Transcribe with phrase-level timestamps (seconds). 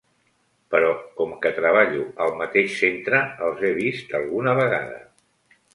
[0.75, 0.87] Però
[1.19, 5.03] com que treballo al mateix centre, els he vist alguna vegada.